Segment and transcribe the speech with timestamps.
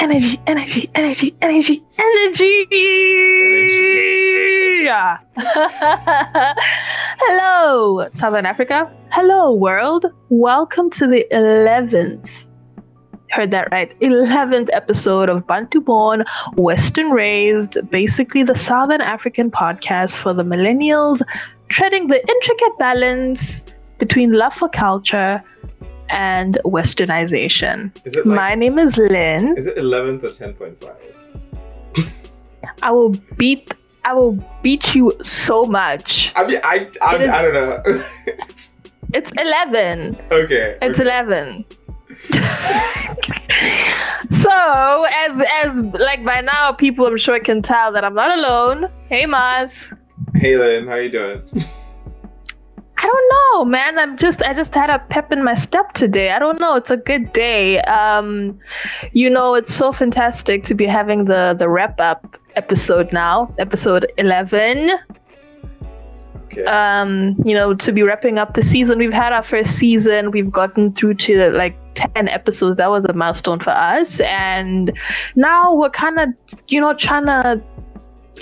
[0.00, 2.66] energy, energy, energy, energy, energy.
[4.84, 5.18] Yeah.
[7.20, 8.90] Hello, Southern Africa.
[9.10, 10.06] Hello, world.
[10.28, 12.30] Welcome to the 11th.
[13.30, 13.98] Heard that right.
[14.00, 16.24] 11th episode of Bantu Born,
[16.54, 21.20] Western Raised, basically the Southern African podcast for the millennials,
[21.68, 23.62] treading the intricate balance
[23.98, 25.42] between love for culture
[26.10, 27.90] and westernization.
[28.04, 29.56] Is it like, My name is Lynn.
[29.56, 30.94] is it 11th or 10.5?
[32.82, 33.72] I will beat
[34.04, 36.32] I will beat you so much.
[36.36, 37.82] I mean, I I, is- I don't know.
[39.14, 40.18] It's 11.
[40.30, 40.76] okay.
[40.82, 41.08] It's okay.
[41.08, 41.64] 11.
[44.30, 48.90] so, as as like by now people I'm sure can tell that I'm not alone.
[49.08, 49.90] Hey Maz.
[50.34, 51.42] Hey, Lynn, how you doing?
[53.00, 53.96] I don't know, man.
[53.98, 56.32] I'm just I just had a pep in my step today.
[56.32, 56.74] I don't know.
[56.74, 57.80] It's a good day.
[57.82, 58.58] Um,
[59.12, 64.10] you know, it's so fantastic to be having the the wrap up episode now, episode
[64.18, 64.90] eleven.
[66.46, 66.64] Okay.
[66.64, 68.98] Um, you know, to be wrapping up the season.
[68.98, 70.32] We've had our first season.
[70.32, 72.78] We've gotten through to like ten episodes.
[72.78, 74.92] That was a milestone for us, and
[75.36, 76.30] now we're kind of,
[76.66, 77.62] you know, trying to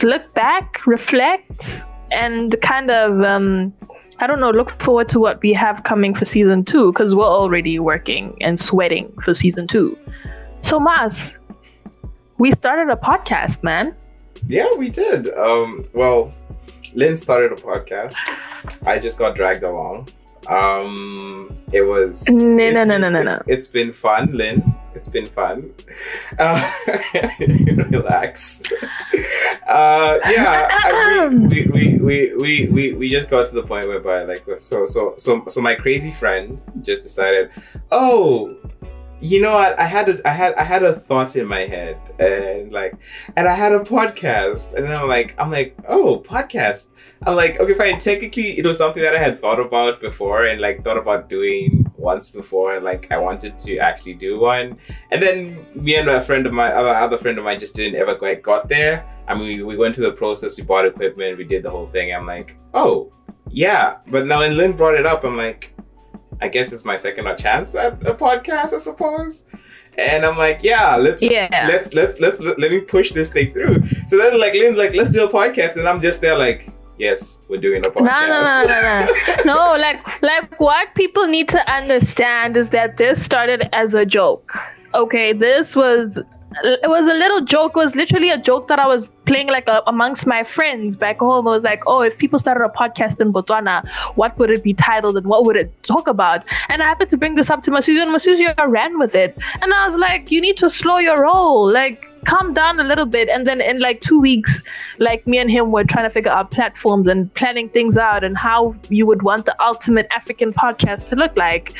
[0.02, 3.74] look back, reflect, and kind of um
[4.18, 7.24] I don't know, look forward to what we have coming for season two because we're
[7.24, 9.98] already working and sweating for season two.
[10.62, 11.34] So, Maz,
[12.38, 13.94] we started a podcast, man.
[14.48, 15.28] yeah, we did.
[15.34, 16.32] Um, well,
[16.94, 18.16] Lynn started a podcast.
[18.86, 20.08] I just got dragged along.
[20.48, 22.26] Um, it was.
[22.28, 24.62] No, no, no, no, no, it's- It's been fun, Lynn.
[25.06, 25.72] It's been fun.
[26.38, 26.70] Uh,
[27.90, 28.60] relax.
[29.66, 34.24] Uh, yeah, I, we, we, we, we, we, we just got to the point whereby
[34.24, 37.50] like so so so so my crazy friend just decided,
[37.92, 38.56] oh,
[39.20, 39.78] you know what?
[39.78, 42.94] I had a I had I had a thought in my head and like
[43.36, 46.88] and I had a podcast and then I'm like I'm like oh podcast
[47.22, 50.60] I'm like okay fine technically it was something that I had thought about before and
[50.60, 54.66] like thought about doing once before like I wanted to actually do one
[55.10, 55.36] and then
[55.74, 58.40] me and a friend of my other other friend of mine just didn't ever quite
[58.50, 58.94] got there
[59.28, 61.88] I mean we, we went through the process we bought equipment we did the whole
[61.96, 63.12] thing I'm like oh
[63.50, 65.76] yeah but now when Lynn brought it up I'm like
[66.40, 69.46] I guess it's my second chance at a podcast, I suppose.
[69.96, 71.48] And I'm like, yeah, let's Yeah.
[71.70, 73.82] let's let's let's let, let me push this thing through.
[74.08, 77.40] So then like Lynn's like, let's do a podcast, and I'm just there like, yes,
[77.48, 78.04] we're doing a podcast.
[78.04, 79.54] No, no, no, no, no.
[79.54, 84.52] No, like, like what people need to understand is that this started as a joke.
[84.94, 86.18] Okay, this was
[86.62, 87.72] it was a little joke.
[87.74, 91.18] It was literally a joke that I was playing like uh amongst my friends back
[91.18, 91.46] home.
[91.46, 94.72] I was like, oh, if people started a podcast in Botswana, what would it be
[94.72, 96.44] titled and what would it talk about?
[96.68, 99.36] And I happened to bring this up to Masuzio, and Masuzio ran with it.
[99.60, 101.70] And I was like, you need to slow your roll.
[101.70, 103.28] Like, calm down a little bit.
[103.28, 104.62] And then in like two weeks,
[104.98, 108.36] like me and him were trying to figure out platforms and planning things out and
[108.36, 111.74] how you would want the ultimate African podcast to look like.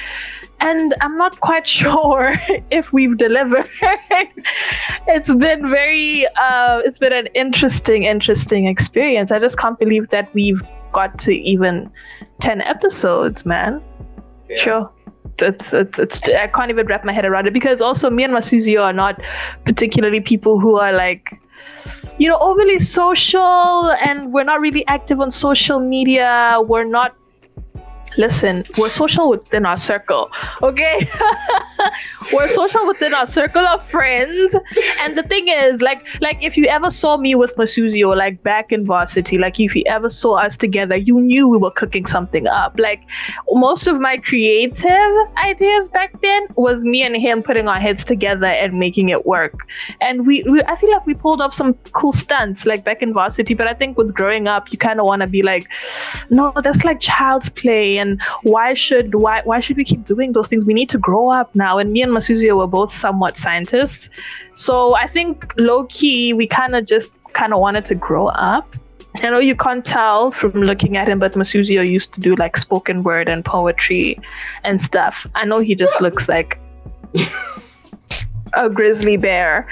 [0.60, 2.34] And I'm not quite sure
[2.70, 3.68] if we've delivered.
[3.82, 9.30] it's been very, uh, it's been an interesting, interesting experience.
[9.30, 10.62] I just can't believe that we've
[10.92, 11.90] got to even
[12.40, 13.82] 10 episodes, man.
[14.48, 14.56] Yeah.
[14.58, 14.92] Sure.
[15.42, 18.32] It's, it's, it's, I can't even wrap my head around it because also me and
[18.32, 19.20] Masuzio are not
[19.64, 21.38] particularly people who are like,
[22.18, 26.58] you know, overly social and we're not really active on social media.
[26.66, 27.14] We're not,
[28.16, 30.30] listen, we're social within our circle,
[30.62, 31.06] okay?
[32.32, 34.54] we're social within our circle of friends.
[35.00, 38.72] And the thing is, like, like if you ever saw me with Masuzio, like back
[38.72, 42.46] in varsity, like if you ever saw us together, you knew we were cooking something
[42.46, 42.78] up.
[42.78, 43.02] Like
[43.50, 48.46] most of my creative ideas back then was me and him putting our heads together
[48.46, 49.66] and making it work.
[50.00, 53.12] And we, we I feel like we pulled off some cool stunts like back in
[53.12, 53.54] varsity.
[53.54, 55.68] But I think with growing up, you kind of want to be like,
[56.30, 57.98] no, that's like child's play.
[57.98, 58.05] And
[58.42, 60.64] why should why why should we keep doing those things?
[60.64, 61.78] We need to grow up now.
[61.78, 64.08] And me and Masuzio were both somewhat scientists,
[64.54, 68.74] so I think low key we kind of just kind of wanted to grow up.
[69.22, 72.56] I know you can't tell from looking at him, but Masuzio used to do like
[72.56, 74.18] spoken word and poetry
[74.62, 75.26] and stuff.
[75.34, 76.58] I know he just looks like
[78.56, 79.68] a grizzly bear.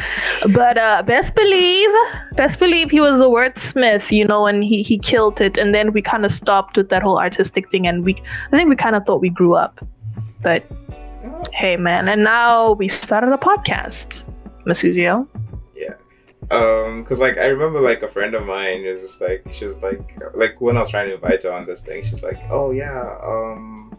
[0.53, 1.91] But uh, best believe,
[2.37, 5.59] best believe he was a wordsmith, you know, and he, he killed it.
[5.59, 7.87] And then we kind of stopped with that whole artistic thing.
[7.87, 8.15] And we,
[8.53, 9.85] I think we kind of thought we grew up.
[10.43, 10.65] But
[11.53, 12.09] hey, man.
[12.09, 14.23] And now we started a podcast,
[14.67, 15.27] Masuzio.
[15.75, 15.95] Yeah,
[16.51, 19.79] um, cause like I remember like a friend of mine was just like she was
[19.79, 22.71] like like when I was trying to invite her on this thing, she's like, oh
[22.71, 23.94] yeah, um,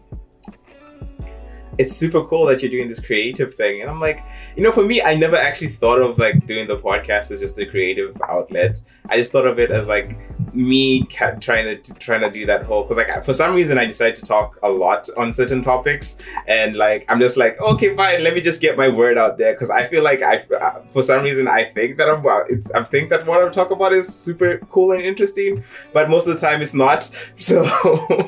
[1.78, 3.80] it's super cool that you're doing this creative thing.
[3.82, 4.24] And I'm like,
[4.56, 7.58] you know, for me, I never actually thought of like doing the podcast as just
[7.58, 8.82] a creative outlet.
[9.08, 10.16] I just thought of it as like
[10.56, 13.86] me ca- trying to trying to do that whole because like for some reason I
[13.86, 18.24] decided to talk a lot on certain topics and like I'm just like okay fine
[18.24, 21.02] let me just get my word out there because I feel like I uh, for
[21.02, 24.12] some reason I think that I'm it's I think that what I'm talking about is
[24.12, 25.62] super cool and interesting
[25.92, 27.04] but most of the time it's not
[27.36, 27.64] so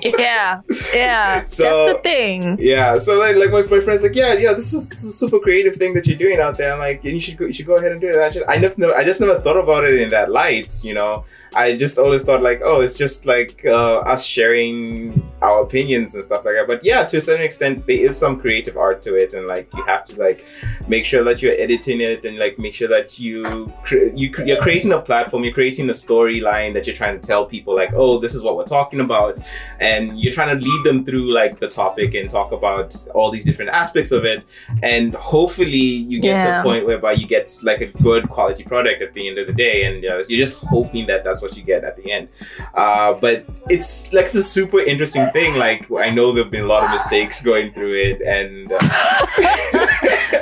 [0.03, 0.61] yeah
[0.95, 2.57] yeah so that's the thing.
[2.61, 5.13] yeah so like, like my, my friends like yeah yeah this is, this is, a
[5.13, 7.67] super creative thing that you're doing out there I'm like you should go, you should
[7.67, 8.19] go ahead and do it.
[8.21, 11.25] I, just, I never I just never thought about it in that light you know
[11.59, 16.23] I just always thought like, oh, it's just like uh, us sharing our opinions and
[16.23, 16.69] stuff like that.
[16.69, 19.69] But yeah, to a certain extent, there is some creative art to it, and like
[19.75, 20.47] you have to like
[20.87, 24.45] make sure that you're editing it and like make sure that you cre- you cre-
[24.45, 27.93] you're creating a platform, you're creating a storyline that you're trying to tell people like,
[27.93, 29.41] oh, this is what we're talking about,
[29.81, 33.45] and you're trying to lead them through like the topic and talk about all these
[33.45, 34.45] different aspects of it,
[34.85, 36.45] and hopefully you get yeah.
[36.45, 39.49] to a point whereby you get like a good quality product at the end of
[39.49, 42.29] the day, and uh, you're just hoping that that's what you get at the end.
[42.75, 45.55] Uh, but it's like it's a super interesting thing.
[45.55, 49.27] Like I know there've been a lot of mistakes going through it, and uh,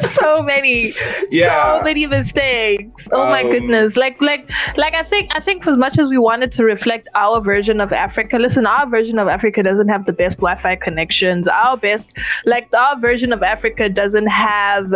[0.21, 0.89] so many,
[1.31, 3.09] yeah, so many mistakes.
[3.13, 3.97] Oh um, my goodness!
[3.97, 7.41] Like like like I think I think as much as we wanted to reflect our
[7.41, 11.49] version of Africa, listen, our version of Africa doesn't have the best Wi-Fi connections.
[11.49, 12.13] Our best
[12.45, 14.95] like our version of Africa doesn't have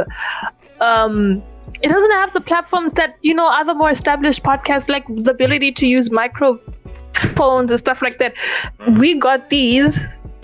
[0.81, 1.43] um
[1.83, 5.73] it doesn't have the platforms that you know other more established podcasts like the ability
[5.73, 8.35] to use microphones and stuff like that.
[8.99, 9.99] We got these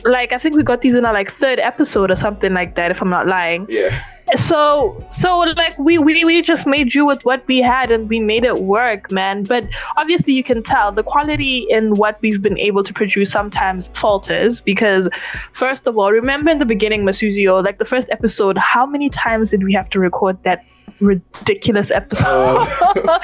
[0.05, 2.91] like i think we got these in our like third episode or something like that
[2.91, 3.67] if i'm not lying.
[3.69, 3.99] Yeah.
[4.35, 8.19] So so like we, we we just made you with what we had and we
[8.19, 9.45] made it work man.
[9.45, 9.65] But
[9.97, 14.61] obviously you can tell the quality in what we've been able to produce sometimes falters
[14.61, 15.09] because
[15.53, 19.49] first of all remember in the beginning masuzio like the first episode how many times
[19.49, 20.65] did we have to record that
[21.01, 22.27] ridiculous episode.
[22.29, 23.19] Oh.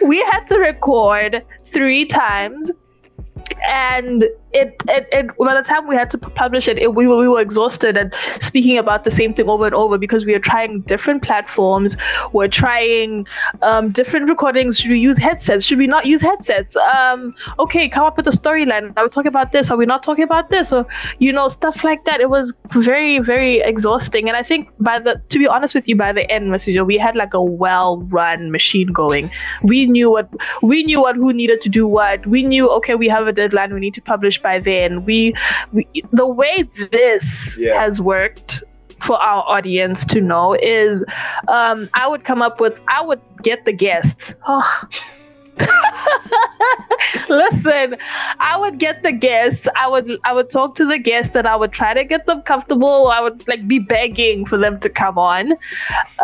[0.04, 2.70] we had to record three times
[3.66, 7.18] and it, it, it by the time we had to publish it, it, we, were,
[7.18, 10.40] we were exhausted and speaking about the same thing over and over because we are
[10.40, 11.96] trying different platforms.
[12.32, 13.26] We're trying
[13.62, 14.78] um, different recordings.
[14.78, 15.64] Should we use headsets?
[15.64, 16.76] Should we not use headsets?
[16.76, 18.92] Um, okay come up with a storyline.
[18.96, 19.70] Are we talking about this.
[19.70, 20.72] Are we not talking about this?
[20.72, 20.86] Or
[21.18, 22.20] you know stuff like that.
[22.20, 24.28] It was very very exhausting.
[24.28, 26.96] And i think by the to be honest with you by the end Masuzio, we
[26.96, 29.30] had like a well run machine going.
[29.62, 32.26] We knew what we knew what who needed to do what.
[32.26, 33.74] We knew okay we have a deadline.
[33.74, 35.04] We need to publish by then.
[35.04, 35.34] We,
[35.72, 37.80] we the way this yeah.
[37.80, 38.62] has worked
[39.00, 41.04] for our audience to know is
[41.48, 44.34] um, I would come up with I would get the guests.
[44.46, 44.82] Oh.
[47.28, 47.96] Listen,
[48.38, 49.66] I would get the guests.
[49.76, 52.42] I would I would talk to the guests and I would try to get them
[52.42, 53.08] comfortable.
[53.08, 55.52] I would like be begging for them to come on.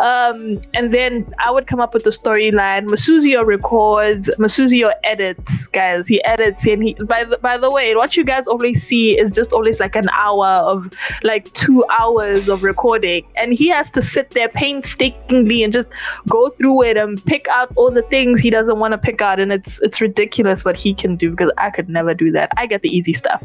[0.01, 2.87] Um, and then I would come up with the storyline.
[2.87, 6.07] Masuzio records, Masuzio edits, guys.
[6.07, 9.31] He edits and he by the by the way, what you guys always see is
[9.31, 10.91] just always like an hour of
[11.23, 13.25] like two hours of recording.
[13.35, 15.87] And he has to sit there painstakingly and just
[16.29, 19.39] go through it and pick out all the things he doesn't want to pick God,
[19.39, 22.47] and it's it's ridiculous what he can do because I could never do that.
[22.61, 23.41] I get the easy stuff.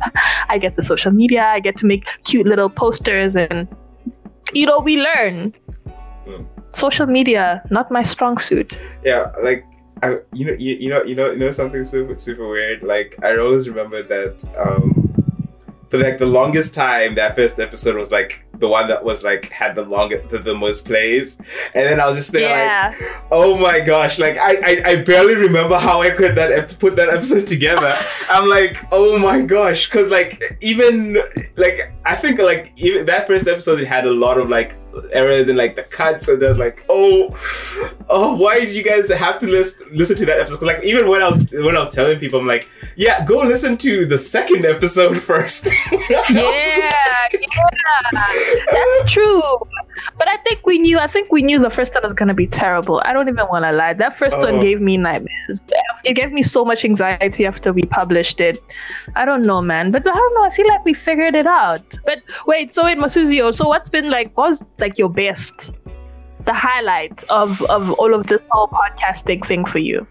[0.54, 1.42] I get the social media.
[1.56, 3.66] I get to make cute little posters, and
[4.52, 5.54] you know we learn.
[6.26, 6.46] Mm.
[6.72, 8.78] Social media, not my strong suit.
[9.02, 9.64] Yeah, like
[10.02, 12.82] I, you know, you, you know, you know, you know something super super weird.
[12.82, 14.99] Like I always remember that um,
[15.90, 19.46] for like the longest time, that first episode was like the one that was like
[19.46, 21.38] had the longest the, the most plays
[21.74, 22.94] and then i was just there yeah.
[22.98, 26.96] like oh my gosh like I, I i barely remember how i could that put
[26.96, 31.18] that episode together i'm like oh my gosh because like even
[31.56, 34.76] like i think like even that first episode it had a lot of like
[35.12, 37.34] errors in like the cuts and there's like oh
[38.08, 41.22] oh why did you guys have to listen listen to that episode like even when
[41.22, 44.64] i was when i was telling people i'm like yeah go listen to the second
[44.64, 45.68] episode first
[46.08, 47.10] yeah yeah
[48.70, 49.42] that's true.
[50.18, 50.98] But I think we knew.
[50.98, 53.02] I think we knew the first one was gonna be terrible.
[53.04, 53.92] I don't even want to lie.
[53.94, 54.62] That first one oh.
[54.62, 55.60] gave me nightmares.
[56.04, 58.58] It gave me so much anxiety after we published it.
[59.16, 59.90] I don't know, man.
[59.90, 60.44] But I don't know.
[60.44, 61.98] I feel like we figured it out.
[62.04, 62.74] But wait.
[62.74, 63.54] So wait, Masuzio.
[63.54, 64.36] So what's been like?
[64.36, 65.76] What's like your best?
[66.46, 70.06] The highlight of of all of this whole podcasting thing for you?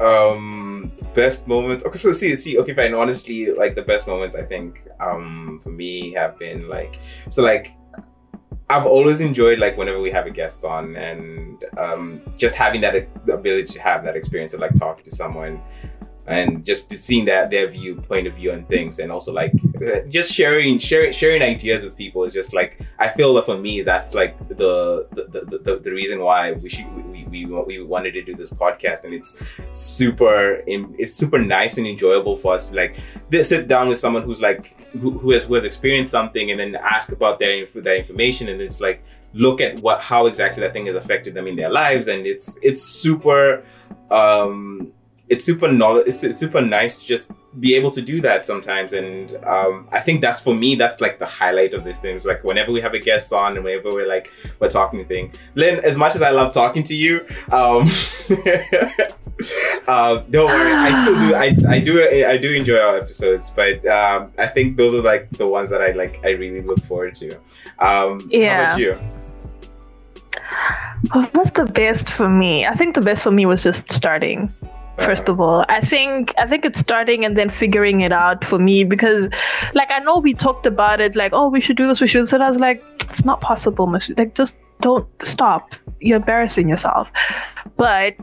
[0.00, 4.42] um best moments okay so see see okay fine honestly like the best moments i
[4.42, 6.98] think um for me have been like
[7.28, 7.76] so like
[8.70, 13.08] I've always enjoyed like whenever we have a guest on and um, just having that
[13.28, 15.62] ability to have that experience of like talking to someone
[16.26, 19.52] and just seeing that their view point of view on things and also like
[20.08, 23.82] just sharing sharing sharing ideas with people is just like i feel that for me
[23.82, 28.12] that's like the the, the, the, the reason why we should we, we, we wanted
[28.12, 32.76] to do this podcast and it's super it's super nice and enjoyable for us to
[32.76, 32.96] like
[33.42, 36.74] sit down with someone who's like who, who has who has experienced something and then
[36.76, 39.02] ask about their their information and it's like
[39.34, 42.58] look at what how exactly that thing has affected them in their lives and it's
[42.62, 43.62] it's super
[44.10, 44.92] um
[45.28, 48.92] it's super knowledge it's, it's, super nice to just be able to do that sometimes
[48.92, 52.26] and um, i think that's for me that's like the highlight of this thing it's
[52.26, 55.32] like whenever we have a guest on and whenever we're like we're talking thing.
[55.54, 57.88] Lynn as much as i love talking to you um,
[59.88, 63.86] uh, don't worry i still do I, I do i do enjoy our episodes but
[63.86, 67.14] um, i think those are like the ones that i like i really look forward
[67.16, 67.38] to.
[67.78, 68.98] Um, yeah how about you?
[71.32, 72.64] What's the best for me?
[72.66, 74.50] I think the best for me was just starting
[74.98, 75.64] first of all.
[75.68, 79.28] I think i think it's starting and then figuring it out for me because
[79.74, 82.28] like i know we talked about it like oh we should do this we should
[82.28, 85.72] so i was like it's not possible like just don't stop.
[86.00, 87.08] You're embarrassing yourself.
[87.76, 88.14] But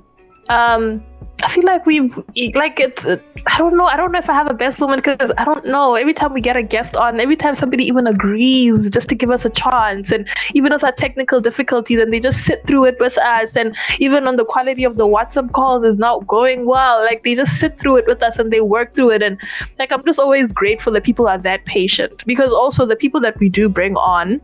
[0.50, 1.04] um
[1.44, 2.16] I feel like we've
[2.56, 3.06] like it's.
[3.06, 3.86] I don't know.
[3.86, 5.96] I don't know if I have a best moment because I don't know.
[5.96, 9.32] Every time we get a guest on, every time somebody even agrees just to give
[9.32, 12.98] us a chance, and even with our technical difficulties, and they just sit through it
[13.00, 17.02] with us, and even on the quality of the WhatsApp calls is not going well.
[17.04, 19.40] Like they just sit through it with us and they work through it, and
[19.80, 23.40] like I'm just always grateful that people are that patient because also the people that
[23.40, 24.42] we do bring on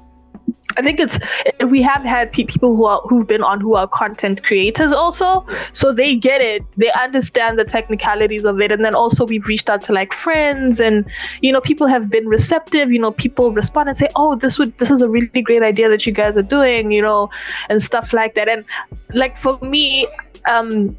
[0.77, 1.17] I think it's
[1.65, 5.45] we have had pe- people who are who've been on who are content creators also,
[5.73, 6.63] so they get it.
[6.77, 10.79] They understand the technicalities of it, and then also we've reached out to like friends,
[10.79, 11.05] and
[11.41, 12.91] you know people have been receptive.
[12.91, 15.89] You know people respond and say, "Oh, this would this is a really great idea
[15.89, 17.29] that you guys are doing," you know,
[17.69, 18.47] and stuff like that.
[18.47, 18.63] And
[19.13, 20.07] like for me,
[20.47, 20.95] um,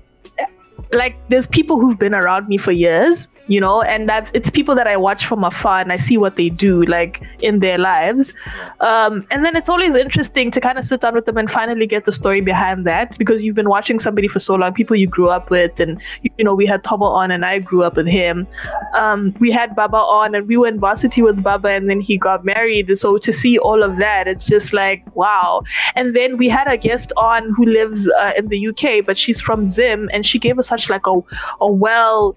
[0.92, 4.86] like there's people who've been around me for years you know and it's people that
[4.86, 8.34] i watch from afar and i see what they do like in their lives.
[8.80, 11.86] Um, and then it's always interesting to kind of sit down with them and finally
[11.86, 15.06] get the story behind that because you've been watching somebody for so long people you
[15.06, 18.06] grew up with and you know we had tobo on and i grew up with
[18.06, 18.46] him.
[18.94, 22.18] Um, we had baba on and we were in varsity with baba and then he
[22.18, 22.96] got married.
[22.98, 25.62] So to see all of that it's just like wow.
[25.94, 29.40] And then we had a guest on who lives uh, in the uk but she's
[29.40, 31.20] from zim and she gave us such like a,
[31.60, 32.36] a well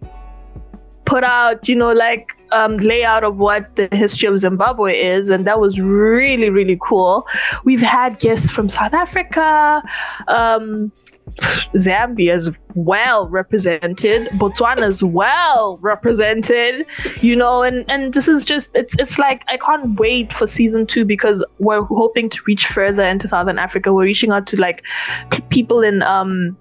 [1.11, 5.45] put out, you know, like um, layout of what the history of Zimbabwe is, and
[5.45, 7.27] that was really, really cool.
[7.65, 9.83] We've had guests from South Africa,
[10.29, 10.89] um,
[11.75, 16.85] Zambia is well represented, Botswana is well represented,
[17.19, 20.87] you know, and and this is just it's it's like I can't wait for season
[20.87, 23.93] two because we're hoping to reach further into Southern Africa.
[23.93, 24.83] We're reaching out to like
[25.49, 26.57] people in um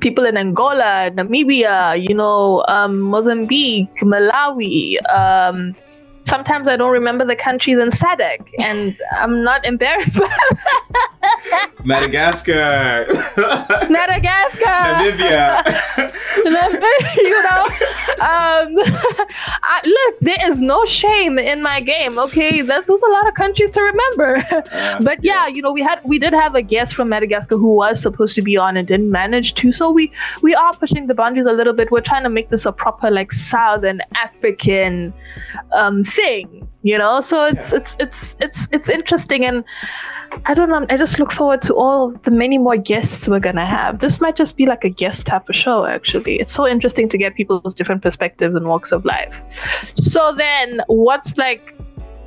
[0.00, 5.74] people in Angola, Namibia, you know, um, Mozambique, Malawi, um,
[6.24, 10.18] sometimes I don't remember the countries in SADC, and I'm not embarrassed.
[11.84, 13.06] Madagascar,
[13.90, 14.80] Madagascar,
[16.44, 17.64] Namibia, you know.
[18.20, 18.76] Um,
[19.62, 22.18] I, look, there is no shame in my game.
[22.18, 24.42] Okay, there's, there's a lot of countries to remember.
[24.74, 27.74] Uh, but yeah, you know, we had we did have a guest from Madagascar who
[27.74, 29.70] was supposed to be on and didn't manage to.
[29.72, 30.10] So we
[30.42, 31.90] we are pushing the boundaries a little bit.
[31.90, 35.12] We're trying to make this a proper like Southern African
[35.72, 37.20] um, thing, you know.
[37.20, 37.78] So it's yeah.
[37.78, 39.64] it's it's it's it's interesting, and
[40.46, 40.86] I don't know.
[40.88, 43.98] I just look forward to all the many more guests we're gonna have.
[43.98, 45.84] This might just be like a guest type of show.
[45.84, 49.34] Actually, it's so interesting to get people's different perspectives and walks of life.
[49.94, 51.74] So then, what's like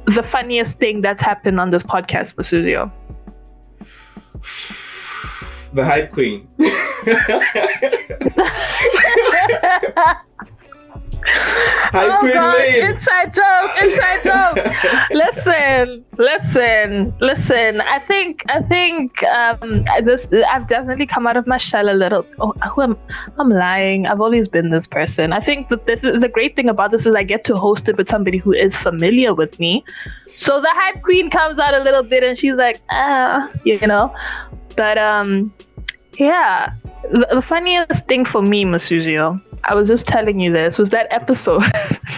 [0.05, 2.91] the funniest thing that's happened on this podcast, Masuzio?
[5.73, 6.47] The hype queen.
[11.93, 15.09] oh God, inside joke, inside joke.
[15.11, 17.81] listen, listen, listen.
[17.81, 20.27] I think, I think, um, this.
[20.49, 22.25] I've definitely come out of my shell a little.
[22.39, 22.97] Oh, who am
[23.37, 24.05] I'm lying.
[24.05, 25.33] I've always been this person.
[25.33, 27.97] I think that this, the great thing about this is I get to host it
[27.97, 29.83] with somebody who is familiar with me.
[30.27, 34.13] So the hype queen comes out a little bit, and she's like, ah, you know.
[34.75, 35.53] But um,
[36.17, 36.73] yeah.
[37.11, 41.07] The, the funniest thing for me, Masuzio, I was just telling you this was that
[41.11, 41.63] episode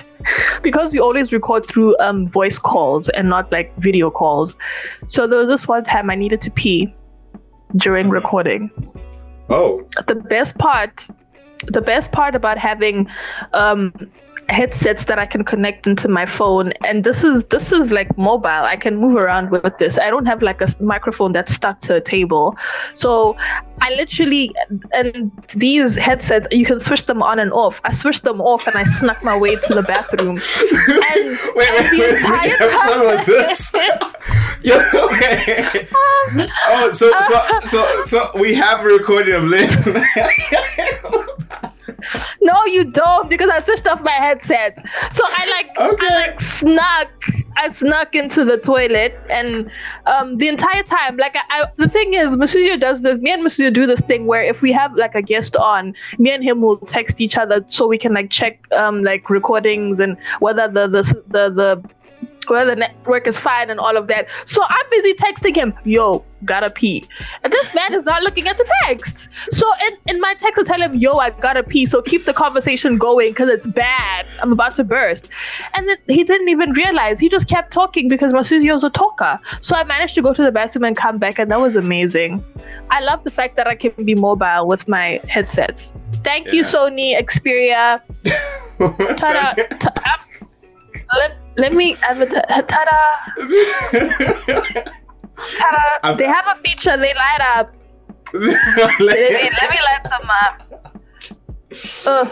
[0.63, 4.55] because we always record through um, voice calls and not like video calls.
[5.07, 6.93] So there was this one time I needed to pee
[7.77, 8.69] during recording.
[9.49, 9.87] Oh.
[10.07, 11.07] The best part,
[11.67, 13.07] the best part about having
[13.53, 13.93] um,
[14.49, 18.49] headsets that I can connect into my phone, and this is this is like mobile.
[18.49, 19.97] I can move around with this.
[19.97, 22.57] I don't have like a microphone that's stuck to a table,
[22.93, 23.37] so
[23.81, 24.53] I literally
[24.93, 27.79] and these headsets you can switch them on and off.
[27.83, 30.37] I switched them off and I snuck my way to the bathroom.
[31.09, 33.73] And, wait, and wait, the wait, entire which episode was this?
[34.63, 35.87] Yo, okay.
[36.67, 41.25] Oh, so so so so we have a recording of Lynn.
[42.41, 44.77] No, you don't, because I switched off my headset.
[45.13, 46.07] So I like, Okay.
[46.07, 47.09] I like snuck,
[47.57, 49.69] I snuck into the toilet, and
[50.05, 53.17] um, the entire time, like, I, I the thing is, Masuzio does this.
[53.19, 56.31] Me and Masuzio do this thing where if we have like a guest on, me
[56.31, 60.17] and him will text each other so we can like check um like recordings and
[60.39, 61.89] whether the the the the
[62.49, 64.27] whether the network is fine and all of that.
[64.45, 67.05] So I'm busy texting him, yo, gotta pee.
[67.43, 69.29] And this man is not looking at the text.
[69.51, 71.85] So in, in my text, I tell him, yo, I gotta pee.
[71.85, 74.25] So keep the conversation going because it's bad.
[74.41, 75.29] I'm about to burst.
[75.73, 77.19] And then he didn't even realize.
[77.19, 79.39] He just kept talking because Masuzio's a talker.
[79.61, 82.43] So I managed to go to the bathroom and come back, and that was amazing.
[82.89, 85.91] I love the fact that I can be mobile with my headsets.
[86.23, 86.63] Thank you, Yeah.
[86.63, 88.01] Sony Xperia.
[91.09, 92.43] Um, let, me advertise.
[92.47, 92.99] Ta-da.
[95.59, 96.15] Ta-da.
[96.15, 96.97] They have a feature.
[96.97, 97.75] They light up.
[98.33, 100.55] Let me, let me light them up.
[102.05, 102.27] Ugh.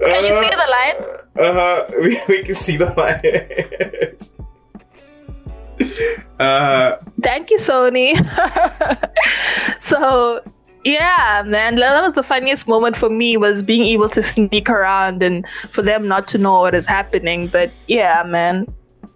[0.00, 0.96] Can you see the light?
[1.38, 1.86] Uh huh.
[2.02, 4.28] We, we can see the light.
[6.40, 8.14] uh, Thank you, Sony.
[9.80, 10.42] so
[10.84, 15.22] yeah, man, that was the funniest moment for me was being able to sneak around
[15.22, 17.48] and for them not to know what is happening.
[17.48, 18.66] But yeah, man.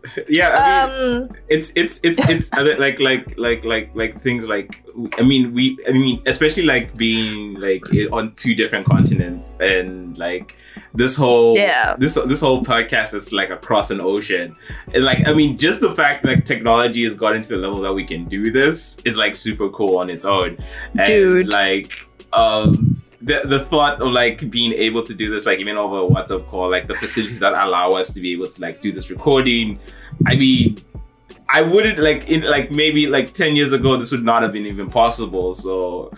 [0.28, 0.50] yeah.
[0.50, 4.82] I mean, Um, it's it's it's it's like like like like like things like
[5.18, 7.82] I mean we I mean especially like being like
[8.12, 10.56] on two different continents and like
[10.94, 11.94] this whole Yeah.
[11.99, 14.56] this this whole podcast is like across an ocean
[14.92, 17.92] and like I mean just the fact that technology has gotten to the level that
[17.94, 20.59] we can do this is like super cool on its own
[20.99, 21.49] and Dude.
[21.49, 22.92] like um
[23.25, 26.47] the, the thought of like being able to do this like even over a WhatsApp
[26.49, 29.79] call like the facilities that allow us to be able to like do this recording
[30.26, 30.79] I mean
[31.49, 34.67] I wouldn't like in like maybe like 10 years ago this would not have been
[34.67, 36.11] even possible so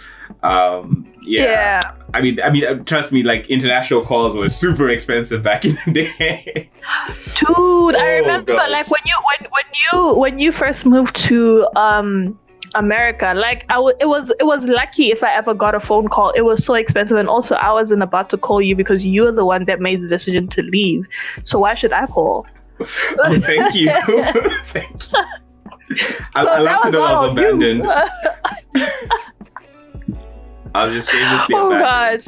[0.43, 1.81] um yeah, yeah.
[2.13, 5.77] I mean I mean uh, trust me like international calls were super expensive back in
[5.87, 6.71] the day
[7.39, 8.71] Dude, I Oh, remember gosh.
[8.71, 12.39] like when you when when you when you first moved to um
[12.75, 16.09] America, like I was it was it was lucky if I ever got a phone
[16.09, 16.31] call.
[16.31, 19.45] It was so expensive, and also I wasn't about to call you because you're the
[19.45, 21.07] one that made the decision to leave.
[21.45, 22.47] So why should I call?
[22.81, 23.89] oh, thank you
[24.67, 25.19] thank you
[26.35, 27.45] I, So I love to know I was all on you.
[27.45, 27.87] abandoned
[30.75, 32.25] I was just shamelessly oh abandoned Oh gosh.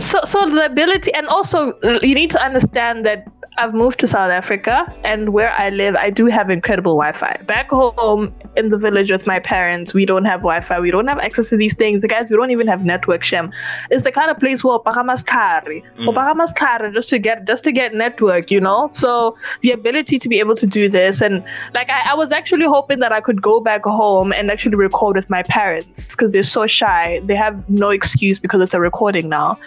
[0.00, 3.26] So, so the ability, and also you need to understand that
[3.62, 7.42] I've moved to South Africa, and where I live, I do have incredible Wi-Fi.
[7.46, 10.80] Back home in the village with my parents, we don't have Wi-Fi.
[10.80, 12.02] We don't have access to these things.
[12.02, 13.22] The guys, we don't even have network.
[13.22, 13.52] Shem,
[13.88, 16.94] it's the kind of place where Bahamas carry, Mm.
[16.94, 18.88] Just to get just to get network, you know.
[18.92, 22.66] So the ability to be able to do this, and like I, I was actually
[22.66, 26.42] hoping that I could go back home and actually record with my parents because they're
[26.42, 27.20] so shy.
[27.24, 29.58] They have no excuse because it's a recording now.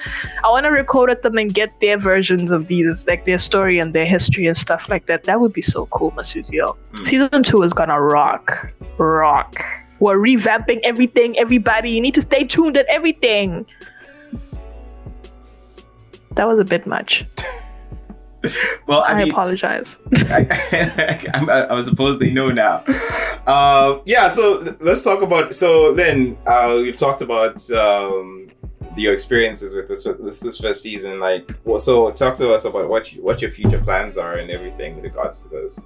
[0.43, 3.79] I want to record with them and get their versions of these, like their story
[3.85, 5.23] and their history and stuff like that.
[5.23, 6.75] That would be so cool, Masuzio.
[6.93, 7.07] Mm.
[7.07, 9.63] Season two is gonna rock, rock.
[9.99, 11.91] We're revamping everything, everybody.
[11.91, 13.65] You need to stay tuned at everything.
[16.35, 17.23] That was a bit much.
[18.87, 19.97] well I I, mean apologize.
[20.17, 20.47] I,
[21.33, 22.83] I, I suppose they know now.
[23.47, 25.55] Uh, yeah, so let's talk about.
[25.55, 28.44] So then uh, we've talked about um,
[28.95, 31.19] your experiences with this this, this first season.
[31.19, 34.49] Like, well, so talk to us about what you, what your future plans are and
[34.51, 35.85] everything with regards to this.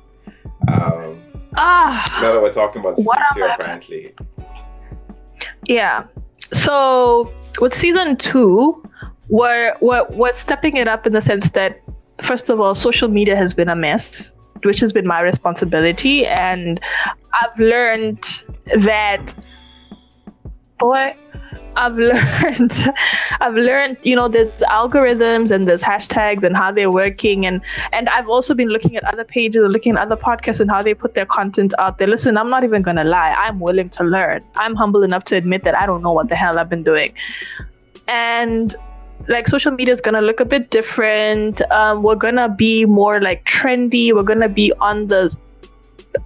[0.72, 1.22] Um,
[1.56, 2.20] Ah.
[2.22, 4.14] now that we're talking about season two, I- apparently.
[5.66, 6.06] Yeah.
[6.54, 8.84] So with season two,
[9.30, 11.82] we're, we're we're stepping it up in the sense that
[12.24, 14.32] first of all, social media has been a mess,
[14.64, 16.80] which has been my responsibility, and
[17.42, 18.24] I've learned
[18.84, 19.22] that
[20.80, 21.16] boy.
[21.76, 22.74] I've learned,
[23.40, 27.62] I've learned, you know, there's algorithms and there's hashtags and how they're working, and
[27.94, 30.82] and I've also been looking at other pages, and looking at other podcasts and how
[30.82, 32.08] they put their content out there.
[32.08, 34.44] Listen, I'm not even gonna lie, I'm willing to learn.
[34.56, 37.14] I'm humble enough to admit that I don't know what the hell I've been doing,
[38.08, 38.76] and
[39.28, 41.62] like social media is gonna look a bit different.
[41.72, 44.14] Um, we're gonna be more like trendy.
[44.14, 45.36] We're gonna be on the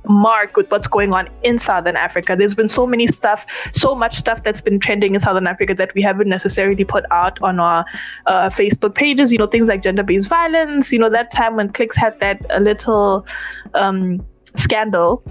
[0.08, 2.36] mark with what's going on in Southern Africa.
[2.38, 5.94] There's been so many stuff, so much stuff that's been trending in Southern Africa that
[5.94, 7.86] we haven't necessarily put out on our
[8.26, 9.32] uh, Facebook pages.
[9.32, 10.92] You know, things like gender-based violence.
[10.92, 13.26] You know, that time when Clicks had that little
[13.74, 15.24] um, scandal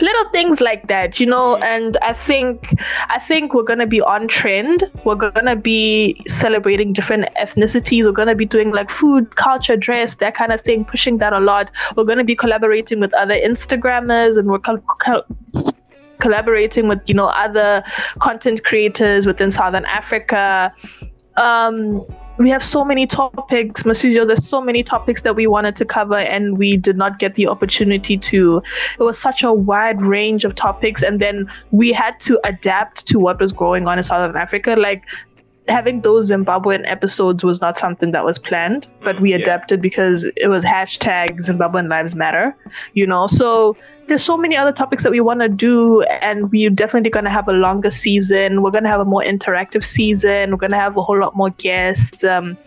[0.00, 2.74] little things like that you know and i think
[3.08, 4.84] i think we're gonna be on trend.
[5.04, 8.04] We're gonna be celebrating different ethnicities.
[8.04, 11.40] We're gonna be doing like food culture dress that kind of thing pushing that a
[11.40, 11.70] lot.
[11.96, 15.24] We're gonna be collaborating with other instagrammers and we're co- co-
[16.20, 17.82] collaborating with you know other
[18.20, 20.72] content creators within southern africa.
[21.36, 22.04] Um
[22.40, 24.26] we have so many topics, Masuzio.
[24.26, 27.46] There's so many topics that we wanted to cover, and we did not get the
[27.46, 28.62] opportunity to.
[28.98, 33.18] It was such a wide range of topics, and then we had to adapt to
[33.18, 34.74] what was going on in Southern Africa.
[34.74, 35.04] Like
[35.70, 39.82] having those Zimbabwean episodes was not something that was planned, but we adapted yeah.
[39.82, 42.56] because it was hashtag Zimbabwean Lives Matter,
[42.94, 43.26] you know.
[43.26, 47.24] So there's so many other topics that we want to do, and we're definitely going
[47.24, 48.62] to have a longer season.
[48.62, 50.50] We're going to have a more interactive season.
[50.50, 52.22] We're going to have a whole lot more guests.
[52.24, 52.58] Um,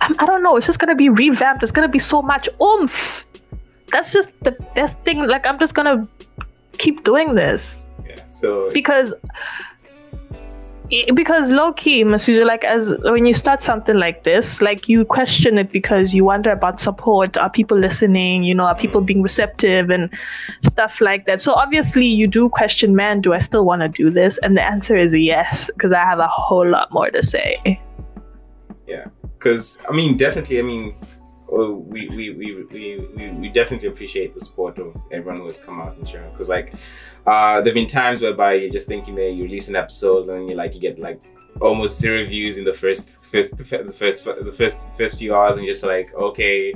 [0.00, 0.56] I, I don't know.
[0.56, 1.62] It's just going to be revamped.
[1.62, 3.24] It's going to be so much oomph.
[3.90, 5.26] That's just the best thing.
[5.26, 6.08] Like I'm just going to
[6.78, 7.82] keep doing this.
[8.06, 8.26] Yeah.
[8.26, 9.14] So because
[11.14, 15.56] because low key, Masuzio, like as when you start something like this, like you question
[15.56, 17.36] it because you wonder about support.
[17.36, 18.44] Are people listening?
[18.44, 20.10] You know, are people being receptive and
[20.62, 21.40] stuff like that?
[21.40, 24.38] So obviously, you do question, man, do I still want to do this?
[24.38, 27.80] And the answer is yes, because I have a whole lot more to say.
[28.86, 29.06] Yeah,
[29.38, 30.94] because I mean, definitely, I mean,
[31.48, 35.96] we, we, we, we, we, definitely appreciate the support of everyone who has come out
[35.96, 36.30] and shared.
[36.32, 36.74] Because like,
[37.26, 40.54] uh, there've been times whereby you're just thinking that you release an episode and you
[40.54, 41.20] like you get like
[41.60, 45.66] almost zero views in the first first the first the first first few hours and
[45.66, 46.74] just like okay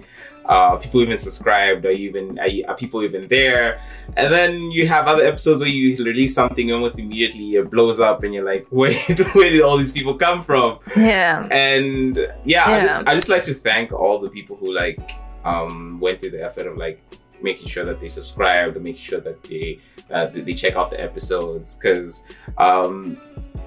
[0.49, 1.85] uh, people even subscribed.
[1.85, 3.81] Or even are, are, people even there?
[4.17, 7.55] And then you have other episodes where you release something almost immediately.
[7.55, 10.79] It blows up and you're like where, where did all these people come from?
[10.97, 11.47] Yeah.
[11.51, 15.11] And yeah, yeah, i just i just like to thank all the people who like
[15.45, 17.03] um went through the effort of like
[17.43, 21.01] making sure that they subscribe and making sure that they uh, they check out the
[21.01, 22.23] episodes because
[22.57, 23.19] um,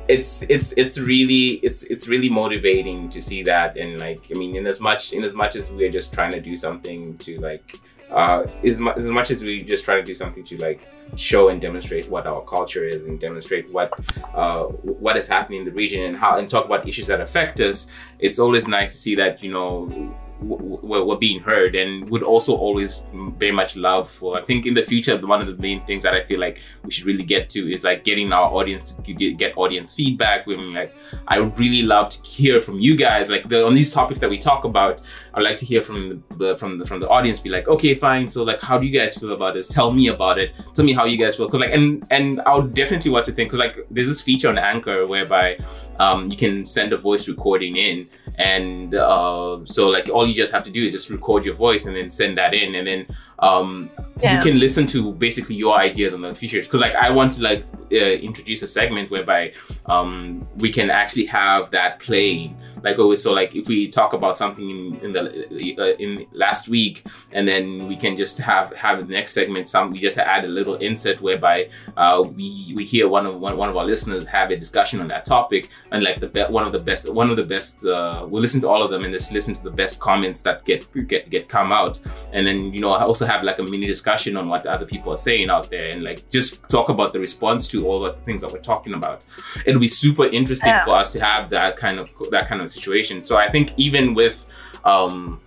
[0.08, 3.78] it's it's it's really it's it's really motivating to see that.
[3.78, 6.42] And like I mean in as much in as much as we're just trying to
[6.42, 7.80] do something to like
[8.12, 10.82] uh, as, mu- as much as we just try to do something to like
[11.16, 13.94] show and demonstrate what our culture is and demonstrate what
[14.34, 17.60] uh, what is happening in the region and how and talk about issues that affect
[17.60, 17.88] us
[18.20, 22.56] it's always nice to see that you know were, were being heard and would also
[22.56, 23.06] always
[23.38, 26.14] very much love for i think in the future one of the main things that
[26.14, 29.38] i feel like we should really get to is like getting our audience to get,
[29.38, 30.48] get audience feedback.
[30.48, 30.96] I mean, like
[31.28, 33.30] i would really love to hear from you guys.
[33.30, 35.02] Like the, on these topics that we talk about
[35.34, 38.28] i'd like to hear from the from the from the audience be like okay fine.
[38.28, 39.68] So like how do you guys feel about this?
[39.68, 40.54] Tell me about it.
[40.74, 41.48] Tell me how you guys feel.
[41.48, 44.50] Because like and and i would definitely want to think because like there's this feature
[44.50, 45.58] on anchor whereby
[46.00, 50.52] um, you can send a voice recording in and uh, so like all you just
[50.52, 53.06] have to do is just record your voice and then send that in and then
[53.40, 53.90] um,
[54.22, 54.36] yeah.
[54.36, 57.42] you can listen to basically your ideas on the features because like i want to
[57.42, 59.54] like uh, introduce a segment whereby
[59.86, 62.58] um, we can actually have that playing.
[62.84, 66.68] Like always so like if we talk about something in, in the uh, in last
[66.68, 70.46] week and then we can just have have the next segment some we just add
[70.46, 74.26] a little insert whereby uh, we we hear one of one, one of our listeners
[74.26, 77.30] have a discussion on that topic and like the be- one of the best one
[77.30, 79.70] of the best uh, we'll listen to all of them and just listen to the
[79.70, 82.00] best comments that get get get come out.
[82.34, 85.18] And then you know also have like a mini discussion on what other people are
[85.18, 88.52] saying out there and like just talk about the response to all the things that
[88.52, 89.22] we're talking about
[89.66, 90.84] it'll be super interesting yeah.
[90.84, 93.24] for us to have that kind of that kind of situation.
[93.24, 94.46] So I think even with
[94.84, 95.40] um,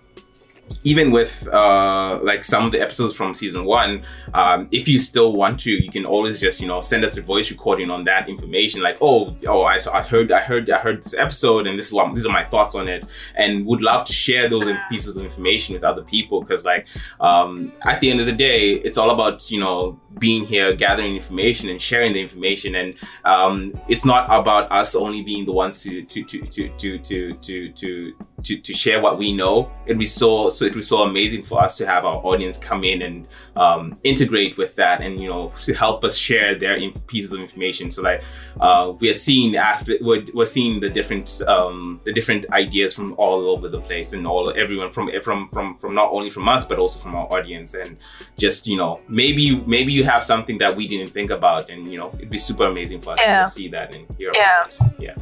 [0.83, 5.33] even with uh, like some of the episodes from season one, um, if you still
[5.33, 8.29] want to, you can always just you know send us a voice recording on that
[8.29, 8.81] information.
[8.81, 11.93] Like, oh, oh, I, I heard, I heard, I heard this episode, and this is
[11.93, 15.23] what these are my thoughts on it, and would love to share those pieces of
[15.23, 16.87] information with other people because like
[17.19, 21.15] um, at the end of the day, it's all about you know being here, gathering
[21.15, 25.81] information and sharing the information, and um, it's not about us only being the ones
[25.83, 28.15] to to to to to to, to, to
[28.45, 29.71] to, to share what we know.
[29.85, 32.83] It'd be so so it was so amazing for us to have our audience come
[32.83, 37.33] in and um, integrate with that, and you know to help us share their pieces
[37.33, 37.89] of information.
[37.91, 38.23] So like
[38.59, 43.15] uh, we are seeing aspect, we're, we're seeing the different um, the different ideas from
[43.17, 46.65] all over the place, and all everyone from from from from not only from us
[46.65, 47.97] but also from our audience, and
[48.37, 51.97] just you know maybe maybe you have something that we didn't think about, and you
[51.97, 53.41] know it'd be super amazing for us yeah.
[53.41, 54.61] to see that and hear yeah.
[54.61, 54.99] about it.
[54.99, 55.15] Yeah.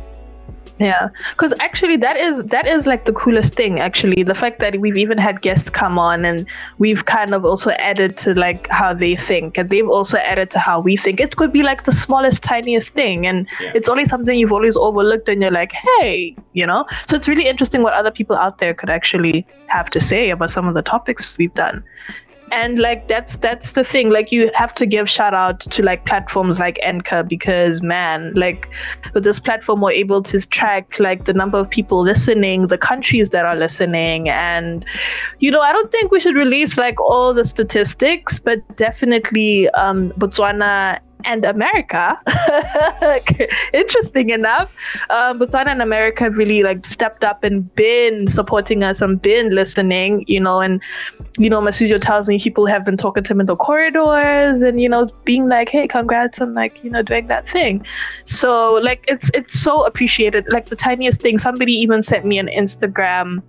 [0.83, 3.79] Yeah, because actually that is that is like the coolest thing.
[3.79, 6.45] Actually, the fact that we've even had guests come on and
[6.77, 10.59] we've kind of also added to like how they think, and they've also added to
[10.59, 11.21] how we think.
[11.21, 13.71] It could be like the smallest, tiniest thing, and Yeah.
[13.75, 16.85] it's only something you've always overlooked, and you're like, hey, you know.
[17.07, 20.51] So it's really interesting what other people out there could actually have to say about
[20.51, 21.83] some of the topics we've done
[22.51, 24.09] and like that's that's the thing.
[24.09, 28.69] Like you have to give shout out to like platforms like Anchor because man like
[29.13, 33.29] with this platform we're able to track like the number of people listening the countries
[33.29, 34.29] that are listening.
[34.29, 34.85] And
[35.39, 40.11] you know I don't think we should release like all the statistics but definitely um
[40.17, 42.19] Botswana and America.
[43.73, 44.71] Interesting enough,
[45.09, 50.25] um, Botswana and America really like stepped up and been supporting us and been listening,
[50.27, 50.81] you know, and
[51.37, 54.79] you know, Masuzio tells me people have been talking to him in the corridors and
[54.81, 57.85] you know, being like, "Hey, congrats on like you know doing that thing."
[58.25, 60.45] So like, it's it's so appreciated.
[60.49, 61.37] Like the tiniest thing.
[61.37, 63.41] Somebody even sent me an Instagram.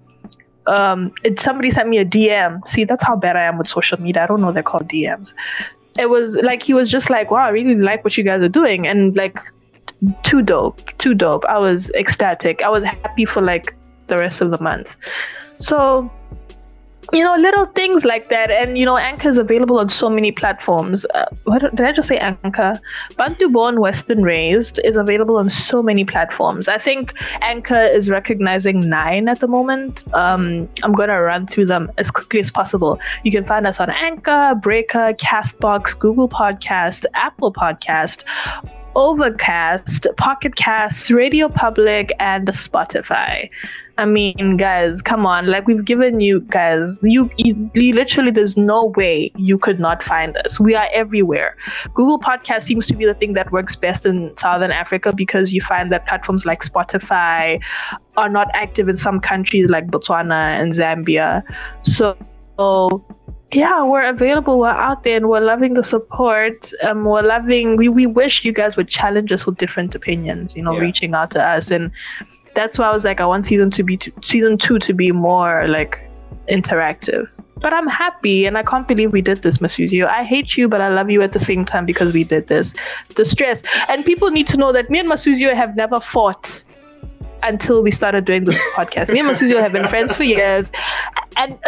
[0.66, 2.66] Um, it somebody sent me a DM.
[2.66, 4.22] See, that's how bad I am with social media.
[4.22, 5.34] I don't know they're called DMs.
[5.98, 8.48] It was like he was just like, "Wow, I really like what you guys are
[8.48, 9.38] doing," and like,
[10.22, 11.44] too dope, too dope.
[11.46, 12.62] I was ecstatic.
[12.62, 13.74] I was happy for like
[14.08, 14.94] the rest of the month.
[15.58, 16.10] So
[17.14, 18.50] you know little things like that.
[18.50, 21.04] And you know anchor is available on so many platforms.
[21.14, 22.78] Uh, what did i just say anchor?
[23.16, 26.68] Bantu born western raised is available on so many platforms.
[26.68, 30.04] I think anchor is recognizing nine at the moment.
[30.14, 32.98] Um, i'm gonna run through them as quickly as possible.
[33.22, 38.24] You can find us on anchor breaker castbox google podcast apple podcast
[38.96, 43.50] Overcast, Pocket Cast, Radio Public, and Spotify.
[43.96, 45.46] I mean, guys, come on!
[45.46, 50.36] Like we've given you guys, you, you, literally, there's no way you could not find
[50.38, 50.58] us.
[50.58, 51.56] We are everywhere.
[51.94, 55.62] Google Podcast seems to be the thing that works best in Southern Africa because you
[55.62, 57.60] find that platforms like Spotify
[58.16, 61.42] are not active in some countries like Botswana and Zambia.
[61.84, 62.16] So
[63.52, 64.58] yeah, we're available.
[64.58, 66.72] We're out there, and we're loving the support.
[66.82, 67.76] Um, we're loving.
[67.76, 70.56] We we wish you guys would challenge us with different opinions.
[70.56, 70.80] You know, Yeah.
[70.80, 71.92] reaching out to us, and
[72.54, 75.66] that's why I was like, I want season to be season two to be more
[75.68, 76.08] like
[76.48, 77.28] interactive.
[77.60, 80.06] But I'm happy, and I can't believe we did this, Masuzio.
[80.06, 82.74] I hate you, but I love you at the same time because we did this.
[83.16, 86.62] The stress, and people need to know that me and Masuzio have never fought
[87.42, 89.12] until we started doing this podcast.
[89.12, 90.68] Me and Masuzio have been friends for years,
[91.36, 91.52] and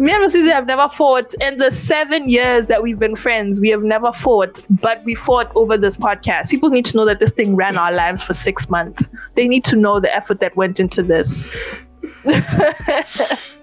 [0.00, 3.60] me and Masuzio have never fought in the seven years that we've been friends.
[3.60, 6.50] We have never fought, but we fought over this podcast.
[6.50, 9.08] People need to know that this thing ran our lives for six months.
[9.34, 11.54] They need to know the effort that went into this.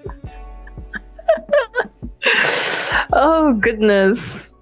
[3.13, 4.53] oh goodness.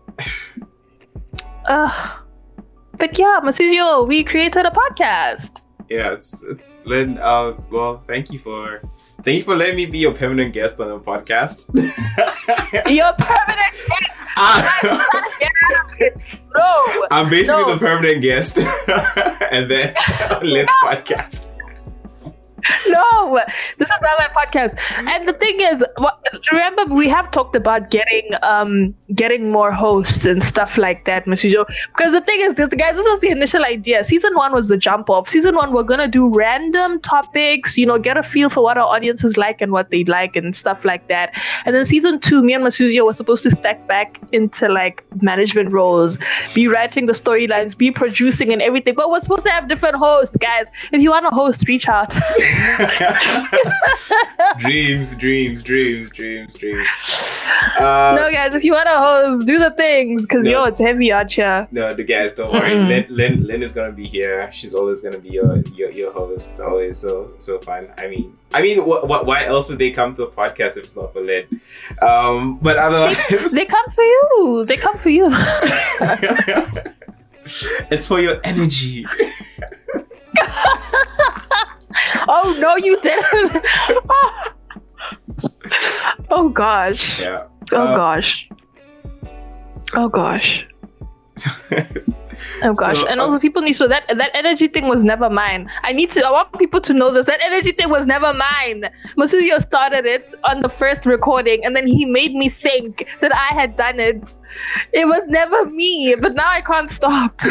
[1.65, 2.17] Uh,
[2.97, 5.61] but yeah, Masuzio, we created a podcast.
[5.89, 7.17] Yeah, it's it's Lynn.
[7.19, 8.81] Uh, well, thank you for
[9.25, 11.69] thank you for letting me be your permanent guest on the podcast.
[12.89, 14.11] You're permanent guest.
[14.37, 14.79] Ah,
[16.55, 17.07] No.
[17.11, 17.73] I'm basically No.
[17.73, 18.57] the permanent guest,
[19.51, 19.93] and then
[20.41, 21.49] let's podcast.
[22.87, 23.39] No,
[23.77, 24.77] this is not my podcast.
[24.91, 25.83] And the thing is,
[26.51, 31.51] remember we have talked about getting um getting more hosts and stuff like that, Mr.
[31.51, 31.65] Joe.
[31.95, 34.03] Because the thing is, guys, this was the initial idea.
[34.03, 35.29] Season one was the jump off.
[35.29, 38.87] Season one, we're gonna do random topics, you know, get a feel for what our
[38.87, 41.33] audiences like and what they like and stuff like that.
[41.65, 45.71] And then season two, me and Masuzio were supposed to stack back into like management
[45.71, 46.17] roles,
[46.53, 48.95] be writing the storylines, be producing and everything.
[48.95, 50.67] But we're supposed to have different hosts, guys.
[50.91, 52.13] If you want a host, reach out.
[54.59, 56.89] dreams, dreams, dreams, dreams, dreams.
[57.77, 60.51] Uh, no, guys, if you want a host, do the things because No.
[60.51, 61.67] yo, it's heavy out here.
[61.71, 62.71] No, the guys, don't worry.
[62.71, 62.87] Mm-mm.
[62.87, 64.49] Lynn, Lynn, Lynn is gonna be here.
[64.51, 66.59] She's always gonna be your your, your host.
[66.59, 67.89] Always so so fun.
[67.97, 70.85] I mean, I mean, what, what why else would they come to the podcast if
[70.85, 71.45] it's not for Lynn?
[72.01, 74.65] Um, but otherwise, They come for you.
[74.67, 75.27] They come for you.
[77.91, 79.05] it's for your energy.
[82.27, 83.65] oh no, you didn't.
[86.29, 87.19] oh gosh.
[87.19, 87.47] Yeah.
[87.71, 88.49] Oh Uh, gosh.
[89.93, 90.65] Oh gosh.
[92.63, 92.99] Oh gosh.
[92.99, 95.69] So, and uh, also people need so that that energy thing was never mine.
[95.83, 97.25] I need to I want people to know this.
[97.25, 98.85] That energy thing was never mine.
[99.17, 103.53] Masuzio started it on the first recording and then he made me think that I
[103.53, 104.21] had done it.
[104.91, 107.39] It was never me, but now I can't stop.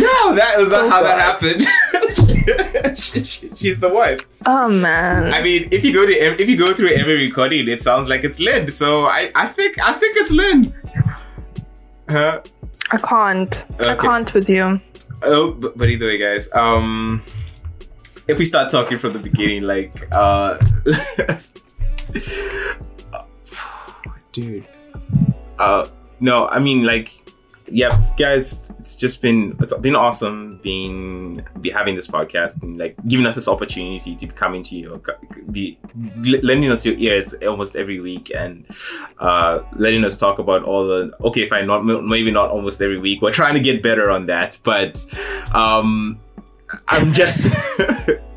[0.00, 2.96] no, that was not Oh, how that happened.
[2.96, 4.16] She- she- She's the one.
[4.46, 5.34] Oh man.
[5.34, 8.24] I mean, if you go to if you go through every recording, it sounds like
[8.24, 8.70] it's Lynn.
[8.70, 10.74] So I, I think I think it's Lynn.
[12.08, 12.40] Huh?
[12.90, 13.64] I can't.
[13.80, 14.80] I can't with you.
[15.22, 16.48] Oh, but, but either way, guys.
[16.54, 17.22] Um,
[18.28, 20.56] if we start talking from the beginning, like, uh,
[24.32, 24.66] dude,
[25.58, 25.86] uh,
[26.20, 27.30] no, I mean, like,
[27.66, 32.94] yeah, guys, it's just been it's been awesome being be having this podcast and like
[33.06, 35.00] giving us this opportunity to come into your
[35.50, 35.78] be
[36.42, 38.66] lending us your ears almost every week and
[39.18, 43.20] uh letting us talk about all the okay fine not maybe not almost every week.
[43.20, 45.04] We're trying to get better on that but
[45.52, 46.20] um
[46.88, 47.50] i'm just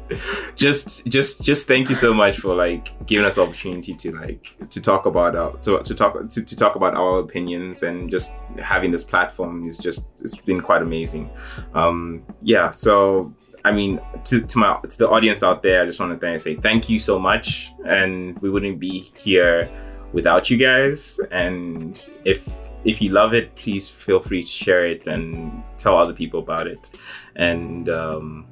[0.61, 4.55] just just just thank you so much for like giving us the opportunity to like
[4.69, 8.35] to talk about uh, to, to talk to, to talk about our opinions and just
[8.59, 11.29] having this platform is just it's been quite amazing
[11.73, 15.99] um yeah so I mean, to, to my to the audience out there, I just
[15.99, 19.69] want to thank, say thank you so much, and we wouldn't be here
[20.13, 21.19] without you guys.
[21.29, 22.51] And if
[22.85, 26.65] if you love it, please feel free to share it and tell other people about
[26.65, 26.89] it.
[27.35, 28.47] And um,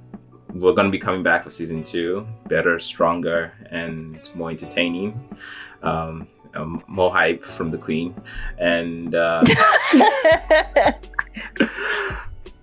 [0.53, 5.19] we're gonna be coming back for season two, better, stronger, and more entertaining.
[5.83, 8.15] Um, um, more hype from the queen,
[8.57, 9.43] and uh,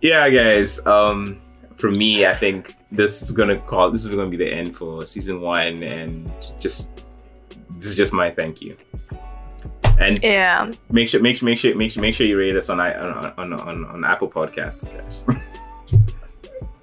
[0.00, 0.84] yeah, guys.
[0.86, 1.40] Um,
[1.76, 5.06] for me, I think this is gonna call this is gonna be the end for
[5.06, 7.04] season one, and just
[7.70, 8.76] this is just my thank you.
[9.98, 12.68] And yeah, make sure, make sure, make sure, make sure, make sure you rate us
[12.68, 15.26] on on on on, on Apple Podcasts, guys.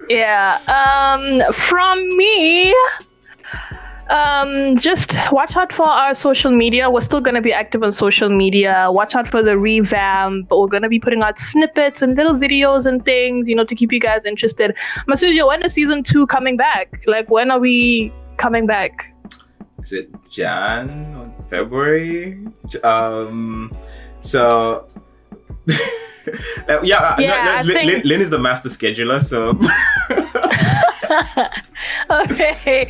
[0.10, 0.60] yeah.
[0.68, 2.74] Um, from me.
[4.10, 6.90] Um, just watch out for our social media.
[6.90, 8.90] We're still going to be active on social media.
[8.92, 10.50] Watch out for the revamp.
[10.50, 13.64] But we're going to be putting out snippets and little videos and things, you know,
[13.64, 14.76] to keep you guys interested.
[15.08, 17.02] Masuzio, when is season two coming back?
[17.08, 19.14] Like, when are we coming back?
[19.80, 22.46] Is it Jan February?
[22.84, 23.76] Um,
[24.20, 24.88] so.
[26.70, 29.60] Uh, yeah, Yeah, no, no, Lynn, think- Lynn is the master scheduler, so.
[32.10, 32.90] okay.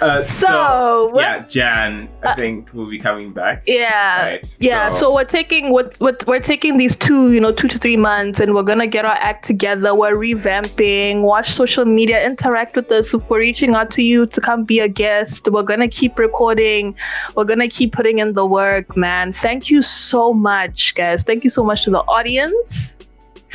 [0.00, 3.62] uh, So, what- yeah, Jan, I Uh, think will be coming back.
[3.66, 4.26] Yeah.
[4.26, 4.90] Right, Yeah.
[4.90, 7.96] so- So, we're taking what what we're taking these two, you know, two to three
[7.96, 9.94] months and we're gonna get our act together.
[9.94, 13.14] We're revamping, watch social media, interact with us.
[13.28, 15.48] We're reaching out to you to come be a guest.
[15.50, 16.94] We're gonna keep recording.
[17.36, 19.32] We're gonna keep putting in the work, man.
[19.32, 21.22] Thank you so much, guys.
[21.22, 22.94] Thank you so much to the audience.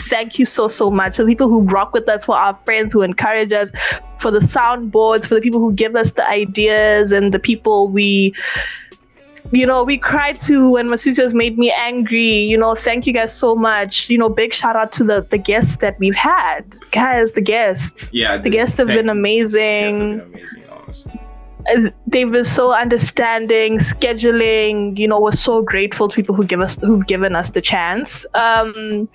[0.07, 2.93] Thank you so so much for the people who rock with us, for our friends
[2.93, 3.69] who encourage us,
[4.19, 8.33] for the soundboards, for the people who give us the ideas, and the people we
[9.51, 12.43] you know, we cried to when Masuzio's made me angry.
[12.43, 14.09] You know, thank you guys so much.
[14.09, 16.61] You know, big shout out to the the guests that we've had.
[16.91, 18.09] Guys, the guests.
[18.11, 19.89] Yeah, The guests have been amazing.
[19.89, 21.21] Guests have been amazing, honestly.
[21.73, 24.97] Uh, They've been so understanding, scheduling.
[24.97, 28.25] You know, we're so grateful to people who give us who've given us the chance.
[28.33, 29.09] Um,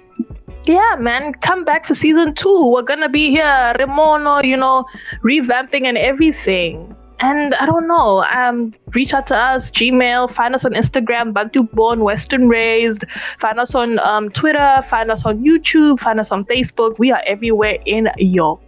[0.66, 2.70] yeah, man, come back for season two.
[2.72, 4.44] We're gonna be here, Rimono.
[4.44, 4.84] You know,
[5.22, 6.94] revamping and everything.
[7.20, 8.24] And I don't know.
[8.24, 13.04] Um, reach out to us, Gmail, find us on Instagram, Bantu Born Western Raised.
[13.38, 16.98] Find us on um, Twitter, find us on YouTube, find us on Facebook.
[16.98, 18.60] We are everywhere in your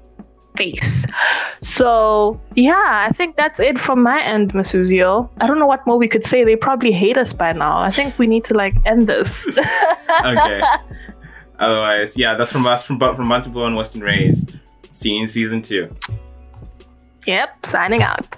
[0.56, 1.04] face.
[1.60, 5.28] So yeah, I think that's it from my end, Masuzio.
[5.40, 6.44] I don't know what more we could say.
[6.44, 7.78] They probably hate us by now.
[7.78, 9.46] I think we need to like end this.
[10.24, 10.62] Okay.
[11.58, 14.60] Otherwise, yeah, that's from us from from Bantu Born and Western Raised.
[14.90, 15.94] See you in season two.
[17.26, 18.36] yep, signing out.